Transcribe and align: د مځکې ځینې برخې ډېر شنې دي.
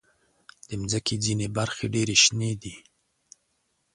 د 0.67 0.69
مځکې 0.81 1.15
ځینې 1.23 1.47
برخې 1.57 1.85
ډېر 1.95 2.09
شنې 2.23 2.51
دي. 2.61 2.75